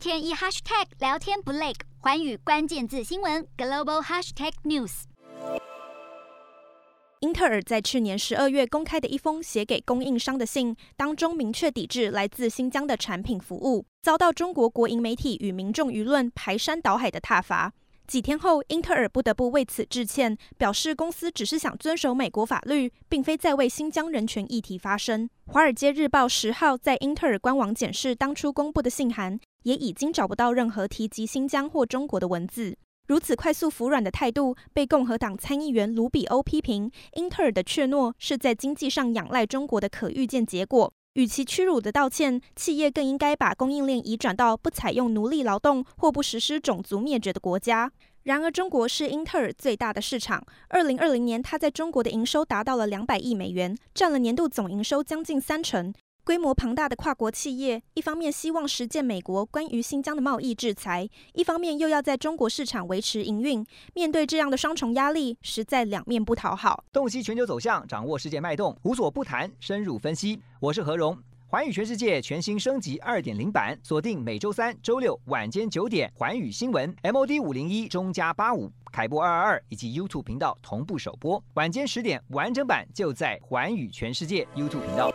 [0.00, 5.02] 天一 hashtag 聊天不累，环宇关键字新闻 global hashtag news。
[7.18, 17.74] 英特尔在去年十二月公开的一封写给供应商的信当中，明确抵制来自新疆的产品服务，遭到中国国营媒体与民众舆论排山倒海的挞伐。
[18.10, 25.26] 几天后，英特尔不得不为此致歉，表示公司只是想遵守美国法律，并非在为新疆人权议题发声。
[25.52, 32.76] 《华尔街日报》十号在英特尔官网检视当初公布的信函，也已经找不到任何提及新疆或中国的文字。
[33.06, 40.92] 如此快速服软的态度，被共和党参议员卢比欧批评，英特尔的怯懦是在经济上仰赖中国的可预见结果。
[41.14, 47.90] 与其屈辱的道歉，企业更应该把供应链移转到不采用奴隶劳动或不实施种族灭绝的国家。
[48.22, 50.44] 然而，中国是英特尔最大的市场。
[50.68, 55.92] 二零二零年，它在中国的营收达到了两百亿美元，占了年度总营收将近三成。
[56.24, 63.64] 规模庞大的跨国企业，一方面希望实践美国关于新疆的贸易制裁，一方面又要在中国市场维持营运。
[63.94, 66.84] 面对这样的双重压力，实在两面不讨好。
[66.92, 70.40] 洞悉全球走向，掌握世界脉动，无所不谈，深入分析。
[70.60, 81.42] 我是何荣，环宇全世界全新升级二点零版，锁定每周三、周六晚间九点，环宇新闻 MOD 五零一中加八五凯播二二二以及 YouTube 频道同步首播。
[81.54, 85.10] 晚间十点完整版就在环宇全世界 YouTube 频道。